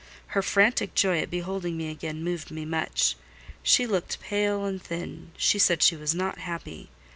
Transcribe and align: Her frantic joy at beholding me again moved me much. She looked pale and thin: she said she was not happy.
Her 0.29 0.41
frantic 0.41 0.95
joy 0.95 1.19
at 1.19 1.29
beholding 1.29 1.77
me 1.77 1.91
again 1.91 2.23
moved 2.23 2.49
me 2.49 2.65
much. 2.65 3.15
She 3.61 3.85
looked 3.85 4.19
pale 4.19 4.65
and 4.65 4.81
thin: 4.81 5.29
she 5.37 5.59
said 5.59 5.83
she 5.83 5.95
was 5.95 6.15
not 6.15 6.39
happy. 6.39 6.89